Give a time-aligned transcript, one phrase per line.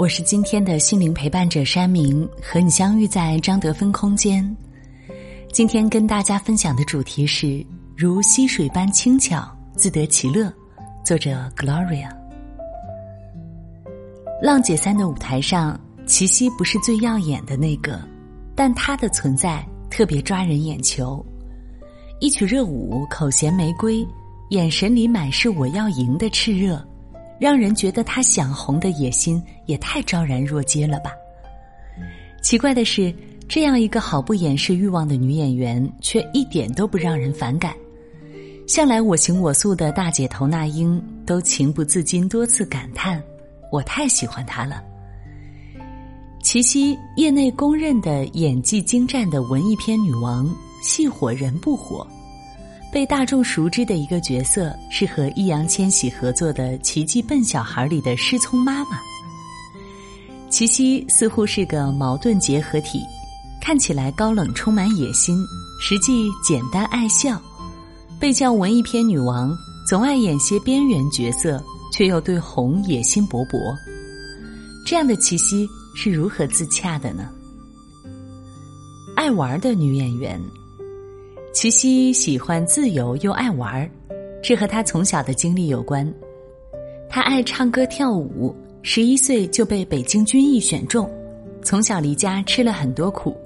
[0.00, 4.56] 我是今天的心灵陪伴者山明，和你相遇在张德芬空间。
[5.52, 7.62] 今天跟大家分享的主题是
[7.94, 10.50] 如溪水般轻巧，自得其乐。
[11.04, 12.08] 作者 Gloria。
[14.40, 18.00] 浪姐三的舞台上，齐溪不是最耀眼的那个，
[18.56, 21.22] 但她的存在特别抓人眼球。
[22.20, 24.02] 一曲热舞，口衔玫瑰，
[24.48, 26.82] 眼神里满是我要赢的炽热。
[27.40, 31.10] 让人觉得他想红的野心也太昭然若揭了吧？
[32.42, 33.12] 奇怪的是，
[33.48, 37.74] 这样一个毫不掩饰欲望的女演员，却一点都不让人反感。
[38.66, 43.22] 向来我行我素的大姐头那英，都情不自禁多次感叹
[43.72, 44.82] ：“我太喜欢她了。”
[46.44, 50.48] 齐溪，业内公认的演技精湛的文艺片女王，
[50.82, 52.06] 戏火人不火。
[52.92, 59.00] 被大众熟知的一个角色是和易烊千玺合作的《奇迹笨小孩》里的失聪妈妈。
[60.48, 63.00] 齐溪似乎是个矛盾结合体，
[63.60, 65.36] 看起来高冷充满野心，
[65.80, 67.40] 实际简单爱笑。
[68.18, 69.56] 被叫文艺片女王，
[69.88, 73.56] 总爱演些边缘角色，却又对红野心勃勃。
[74.84, 77.28] 这样的齐溪是如何自洽的呢？
[79.14, 80.40] 爱玩的女演员。
[81.52, 83.90] 齐溪喜欢自由又爱玩儿，
[84.40, 86.08] 这和他从小的经历有关。
[87.08, 91.10] 他爱唱歌跳舞，十一岁就被北京军艺选中，
[91.60, 93.36] 从小离家吃了很多苦。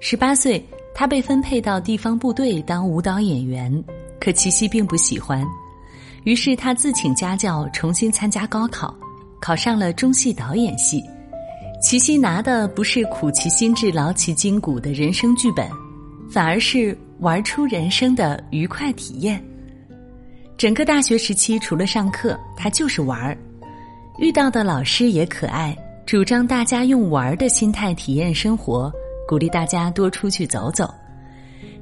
[0.00, 3.72] 十八岁，他被分配到地方部队当舞蹈演员，
[4.20, 5.46] 可齐溪并不喜欢，
[6.24, 8.92] 于是他自请家教，重新参加高考，
[9.40, 11.00] 考上了中戏导演系。
[11.80, 15.64] 齐溪拿的不是苦其心志、劳其筋骨的人生剧本，
[16.28, 16.98] 反而是。
[17.22, 19.40] 玩出人生的愉快体验。
[20.58, 23.38] 整个大学时期，除了上课，他就是玩儿。
[24.18, 28.92] 遇到的老师也可爱，主张大家用玩的心态体验生活，
[29.28, 30.92] 鼓励大家多出去走走。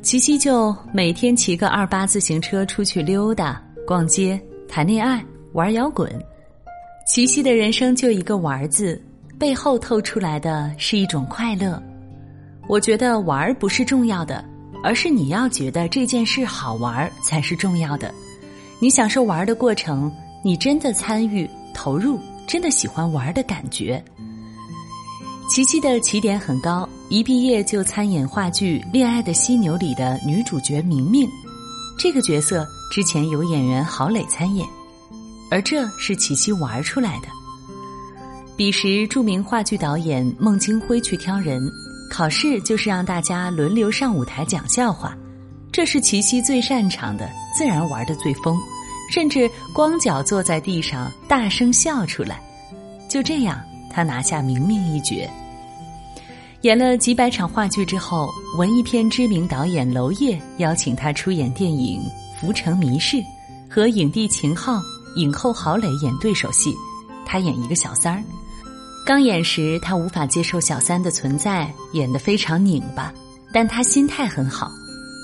[0.02, 5.24] 齐溪就每天骑个二八自行车出去溜达、逛街、谈恋爱、
[5.54, 6.12] 玩摇滚。
[7.06, 9.02] 齐溪的人生就一个“玩”字，
[9.38, 11.82] 背后透出来的是一种快乐。
[12.68, 14.44] 我觉得玩儿不是重要的。
[14.82, 18.12] 而是你要觉得这件事好玩才是重要的，
[18.78, 20.10] 你享受玩的过程，
[20.42, 24.02] 你真的参与投入，真的喜欢玩的感觉。
[25.50, 31.28] 琪琪的起点很高，一毕业就参演话剧《恋爱的犀牛》里的女主角明明，
[31.98, 34.66] 这个角色之前有演员郝蕾参演，
[35.50, 37.26] 而这是琪琪玩出来的。
[38.56, 41.68] 彼时著名话剧导演孟京辉去挑人。
[42.10, 45.16] 考试就是让大家轮流上舞台讲笑话，
[45.70, 48.58] 这是齐溪最擅长的，自然玩的最疯，
[49.10, 52.42] 甚至光脚坐在地上大声笑出来。
[53.08, 53.58] 就这样，
[53.90, 55.30] 他拿下明明一角。
[56.62, 58.28] 演了几百场话剧之后，
[58.58, 62.02] 文艺片知名导演娄烨邀请他出演电影
[62.40, 63.16] 《浮城谜事》，
[63.68, 64.82] 和影帝秦昊、
[65.16, 66.74] 影后郝蕾演对手戏，
[67.24, 68.22] 他演一个小三儿。
[69.04, 73.12] 刚演时，他无法接受小三的存在，演得非常拧巴。
[73.52, 74.70] 但他心态很好，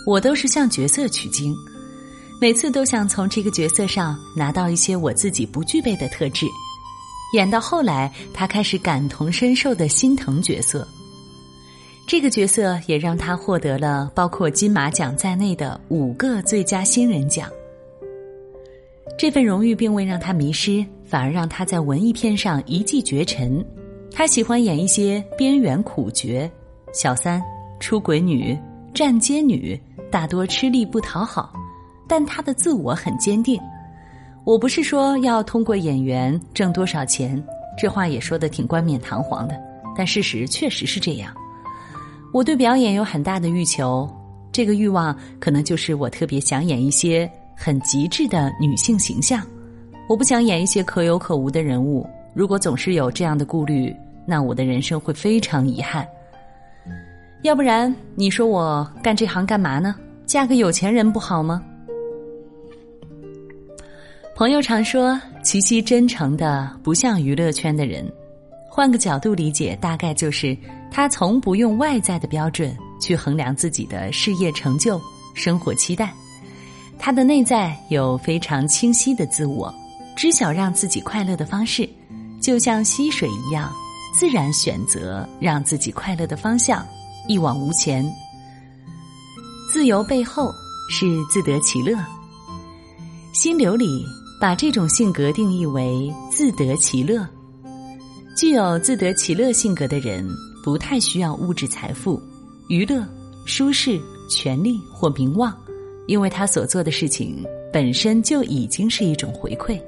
[0.05, 1.55] 我都是向角色取经，
[2.41, 6.47] 每次都想从这个角色上拿到一些我自己不具备的特质。
[7.35, 10.87] 演到后来，他开始感同身受的心疼角色。
[12.09, 17.49] 这个角色也让他获得了包括金马奖在内的五个最佳新人奖。
[19.19, 20.85] 这份荣誉并未让他迷失。
[21.07, 23.65] 反而让他在文艺片上一骑绝尘。
[24.13, 26.51] 他喜欢演一些边缘苦角，
[26.93, 27.43] 小三、
[27.79, 28.59] 出轨女、
[28.93, 29.81] 站街女，
[30.11, 31.53] 大多吃力不讨好。
[32.09, 33.61] 但他的自我很坚定。
[34.45, 37.43] 我不是说要通过演员挣多少钱，
[37.77, 39.61] 这话也说的挺冠冕堂皇的。
[39.97, 41.35] 但事实确实是这样。
[42.33, 44.09] 我对表演有很大的欲求，
[44.53, 49.45] 这个欲望可能就是我特别想演一些很极致的女性形象。
[50.09, 52.09] 我不想演一些可有可无的人物。
[52.35, 53.95] 如果总是有这样的顾虑，
[54.27, 56.07] 那我的人生会非常遗憾。
[57.43, 59.95] 要不然，你说我干这行干嘛呢？
[60.27, 61.63] 嫁个有钱人不好吗？
[64.35, 68.07] 朋友常说，琪琪真诚的不像娱乐圈的人，
[68.69, 70.57] 换个角度理解，大概就是
[70.91, 75.01] 他从不用外在的标准去衡量自己的事业成就、
[75.35, 76.13] 生活期待。
[76.99, 79.73] 他的内在有非常清晰的自我，
[80.17, 81.87] 知晓让自己快乐的方式，
[82.41, 83.71] 就像溪水一样，
[84.19, 86.85] 自然选择让自己快乐的方向，
[87.29, 88.03] 一往无前。
[89.71, 90.51] 自由背后
[90.91, 91.95] 是自得其乐。
[93.35, 94.03] 心流里
[94.41, 97.29] 把这种性格定义为自得其乐。
[98.35, 100.27] 具有自得其乐性格的人，
[100.65, 102.19] 不太需要物质财富、
[102.69, 103.07] 娱乐、
[103.45, 105.55] 舒适、权力或名望。
[106.07, 109.79] 因为他所做的事情本身就已经是一种回馈。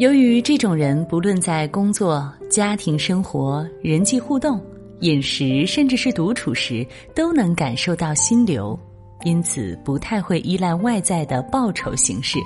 [0.00, 4.58] 由于这种人不论在工作、家庭生活、人际互动、
[5.00, 8.78] 饮食，甚至是独处时，都能感受到心流，
[9.24, 12.38] 因此不太会依赖外在的报酬形式，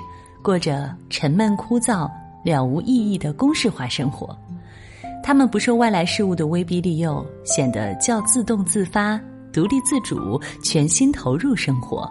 [0.43, 2.11] 过着沉闷枯燥、
[2.43, 4.37] 了无意义的公式化生活。
[5.23, 9.17] 他们不受外来事物的威逼利诱，显得较自动自发。
[9.53, 12.05] 独立自主，全心投入生活。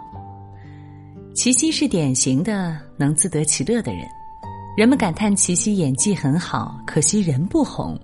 [1.35, 4.01] 齐溪是典型的能自得其乐的人，
[4.75, 7.97] 人们感叹齐溪演技很好，可惜人不红。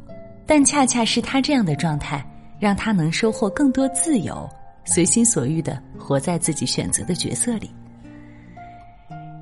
[0.46, 2.26] 但恰恰是他这样的状态，
[2.60, 4.50] 让他能收获更多自由，
[4.86, 7.70] 随心所欲的活在自己选择的角色里。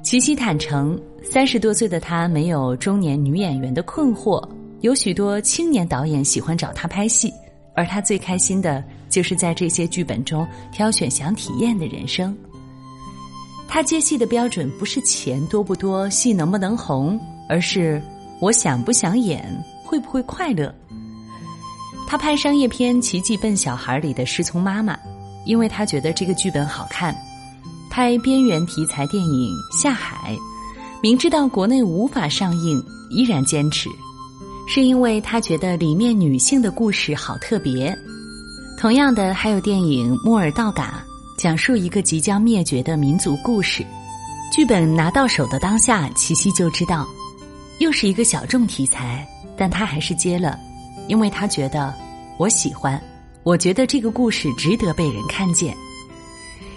[0.04, 4.44] 齐溪坦诚，三十多岁的他没有中年女演员的困惑，
[4.82, 7.32] 有许多青年导演喜欢找他拍戏。
[7.76, 12.36] 而他最开心的就是在这些剧本中挑选想体验的人生。
[13.70, 18.02] 他接戏的标准不是钱多不多、戏能不能红，而是
[18.42, 19.46] 我想不想演、
[19.86, 20.74] 会不会快乐。
[22.08, 24.98] 他拍商业片《奇迹笨小孩》里的失聪妈妈，
[25.46, 27.14] 因为他觉得这个剧本好看；
[27.92, 30.36] 拍边缘题材电影《下海》，
[31.02, 33.88] 明知道国内无法上映，依然坚持。
[34.68, 37.96] 是因为他觉得里面女性的故事好特别。
[38.80, 41.04] 同样的，还有电影《莫尔道嘎》，
[41.40, 43.86] 讲述一个即将灭绝的民族故事。
[44.52, 47.08] 剧本拿到手的当下，齐溪就知道，
[47.80, 49.26] 又是一个小众题材，
[49.56, 50.60] 但他还是接了，
[51.08, 51.94] 因为他觉得
[52.38, 53.02] 我喜欢，
[53.44, 55.74] 我觉得这个故事值得被人看见。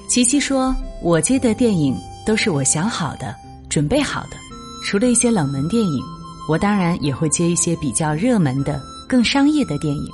[0.06, 0.72] 齐溪说
[1.02, 3.34] ：“我接的电影都是我想好的、
[3.68, 4.36] 准备好的，
[4.84, 6.00] 除了一些冷门电影。”
[6.48, 10.08] 我当然也会接一些比较热门的、更商业的电影，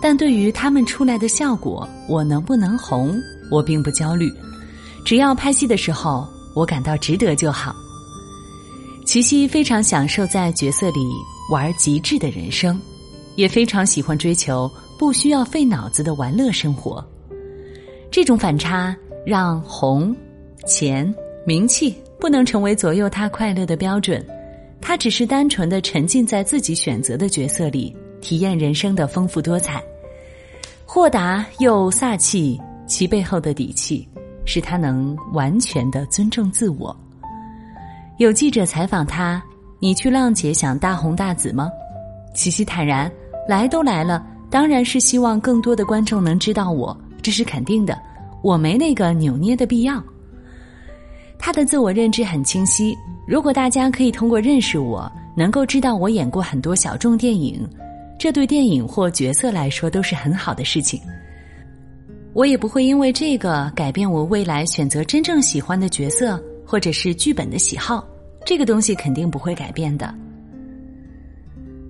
[0.00, 3.20] 但对于他们出来的效果，我能不能红，
[3.50, 4.32] 我并不焦虑。
[5.04, 7.74] 只要拍戏的时候，我感到值得就好。
[9.04, 11.00] 齐溪非常享受在角色里
[11.50, 12.80] 玩极致的人生，
[13.36, 17.04] 也非常喜欢追求不需要费脑子的玩乐生活。
[18.10, 20.14] 这种反差让红、
[20.66, 21.12] 钱、
[21.44, 24.24] 名气不能成为左右他快乐的标准。
[24.80, 29.82] 他只是单纯的沉浸在自己选择的角色里，体验人生的丰富多彩。
[30.86, 34.06] 豁达又飒气，其背后的底气
[34.44, 36.94] 是他能完全的尊重自我。
[38.18, 39.40] 有记者采访他
[39.78, 41.70] ：“你去浪姐想大红大紫吗？”
[42.34, 43.10] 齐溪坦然
[43.48, 47.96] ：“来都来了，当然是希望更多的观众能知道我，这是肯定的。
[48.42, 50.02] 我没那个扭捏的必要。”
[51.38, 52.98] 他的自我认知很清晰。
[53.24, 57.64] 如果大家可以通过认识我，能够知道我演过很多小众电影，
[58.18, 61.00] 这对电影或角色来说都是很好的事情。
[62.32, 68.06] 我也不会因为这个改变我未来选择真正喜欢的角色或者是剧本的喜好，
[68.46, 70.14] 这个东西肯定不会改变的。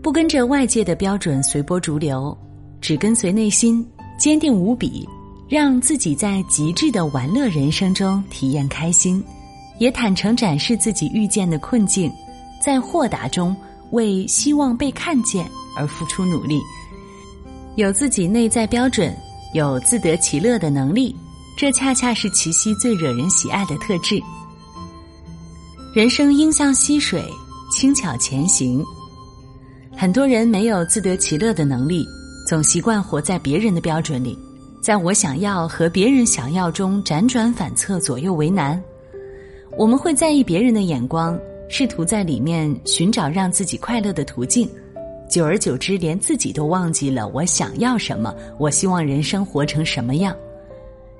[0.02, 2.37] 不跟着外界的标准随波逐流，
[2.80, 3.87] 只跟随内心，
[4.18, 5.06] 坚定无比，
[5.47, 9.23] 让自己在极致的玩乐人生中体验开心。
[9.78, 12.11] 也坦诚展示自己遇见的困境，
[12.62, 13.54] 在豁达中
[13.92, 16.61] 为希望被看见而付出努力，
[17.76, 19.14] 有自己内在标准，
[19.52, 21.14] 有自得其乐的能力，
[21.57, 24.21] 这恰恰是齐溪最惹人喜爱的特质。
[25.92, 27.25] 人生应像溪水，
[27.73, 28.85] 轻巧前行。
[29.97, 32.07] 很多人没有自得其乐的能力，
[32.47, 34.38] 总习惯活在别人的标准里，
[34.80, 38.80] 在我想要和别人想要中辗转反侧，左右为难。
[39.76, 41.37] 我们会在意别人的眼光，
[41.69, 44.69] 试图在里面寻找让自己快乐的途径，
[45.31, 50.37] 久而久之，连自己都忘记了我想要什么，我希望人生活成什么样。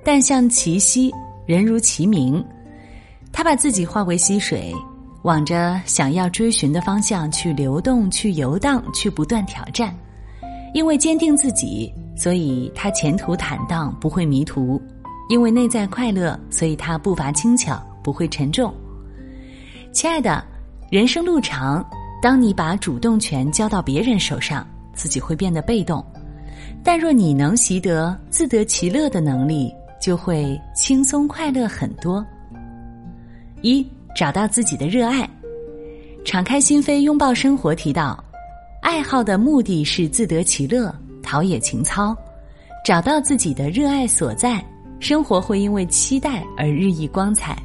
[0.05, 1.12] 但像齐溪，
[1.47, 2.45] 人如其名，
[3.33, 4.75] 他把自己化为溪水，
[5.23, 9.97] 往着想要追寻的方向去流动、去游荡、去不断挑战。
[10.75, 14.81] 因为坚定自己，所以他前途坦荡，不会迷途；
[15.29, 17.81] 因为内在快乐，所以他步伐轻巧。
[18.02, 18.73] 不会沉重，
[19.93, 20.43] 亲爱的，
[20.90, 21.87] 人生路长，
[22.22, 26.04] 当你把主动权交到别人手上，自己会变得被动；
[26.84, 32.24] 但若你能习得自得其乐的能力，就会轻松快乐很多。
[33.62, 35.28] 一找到自己的热爱，
[36.24, 37.74] 敞开心扉拥抱生活。
[37.74, 38.22] 提到
[38.82, 42.16] 爱好的目的是自得其乐，陶冶情操。
[42.84, 44.64] 找到自己的热爱所在，
[45.00, 47.56] 生活会因为期待而日益光彩。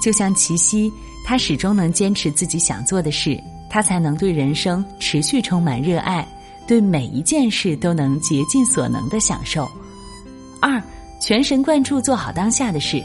[0.00, 0.92] 就像齐溪，
[1.24, 3.38] 他始终能坚持自己想做的事，
[3.72, 6.28] 他才能对人生持续充满热爱，
[6.66, 9.66] 对每一件事都能竭尽所能的享受。
[10.60, 10.80] 二，
[11.18, 13.02] 全神贯注做好当下的事。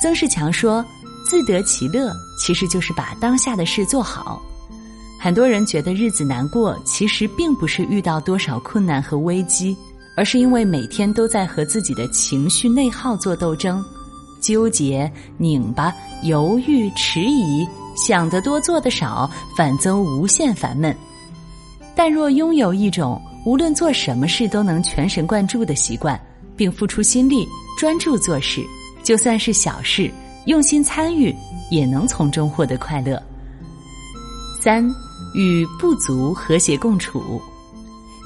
[0.00, 0.84] 曾仕强说。
[1.24, 4.42] 自得其乐，其实就是把当下的事做好。
[5.18, 9.74] 很多人觉得日子难过，其实并不是遇到多少困难和危机，
[10.16, 13.82] 而是因为每天都在和自己的情绪内耗做斗争，
[14.42, 20.96] 纠结、拧巴、犹豫、迟疑，想得多做得少，反增无限烦闷。
[21.94, 26.20] 但若拥有一种无论做什么事都能全神贯注的习惯，
[26.56, 27.46] 并付出心力
[27.78, 28.64] 专注做事，
[29.02, 30.10] 就算是小事。
[30.46, 31.32] 用心参与，
[31.70, 33.22] 也能从中获得快乐。
[34.60, 34.84] 三，
[35.34, 37.40] 与不足和谐共处。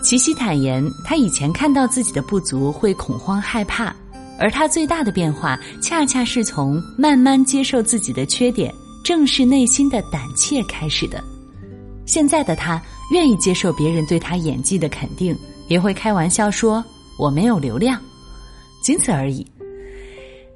[0.03, 3.95] 齐溪坦言，他以前看到自己的不足会恐慌害怕，
[4.39, 8.73] 而他最大的变化，恰恰是从慢慢接受自己的缺点，
[9.07, 11.23] 正视内心的胆怯开始的。
[12.07, 12.83] 现在的他
[13.13, 15.33] 愿意接受别人对他演技的肯定，
[15.69, 16.85] 也会开玩笑说
[17.17, 18.03] ：“我没有流量。”
[18.83, 19.47] 仅此而已。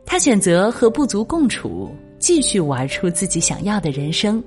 [0.04, 4.42] 他选择和不足共处，继续玩出自己想要的人生。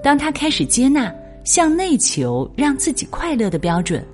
[0.00, 4.06] 当他开始接纳向内求让自己快乐的标准，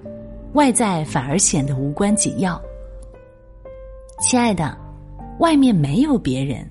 [0.55, 2.59] 外在反而显得无关紧要。
[4.19, 4.75] 亲爱的，
[5.41, 6.67] 外面没有别人，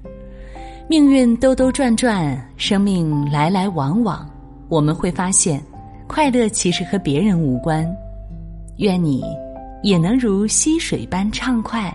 [0.88, 4.30] 命运兜兜转转，生命来来往往，
[4.70, 5.62] 我们会发现，
[6.08, 7.86] 快乐其实和别人无关。
[8.78, 9.24] 愿你
[9.82, 11.92] 也能如溪水般畅快，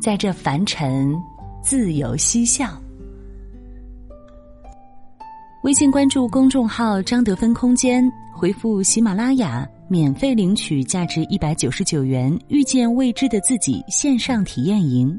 [0.00, 1.14] 在这凡尘。
[1.60, 2.70] 自由嬉笑。
[5.64, 15.18] 微信关注公众号“张德芬空间”，回复“喜马拉雅”免费领取价值一百九十九元《遇见未知的自己》线上体验营。